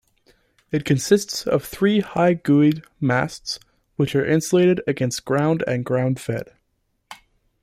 It 0.71 0.83
consists 0.83 1.45
of 1.45 1.63
three 1.63 2.01
-high 2.01 2.41
guyed 2.41 2.83
masts, 2.99 3.59
which 3.97 4.15
are 4.15 4.25
insulated 4.25 4.81
against 4.87 5.25
ground 5.25 5.63
and 5.67 5.85
ground-fed. 5.85 6.51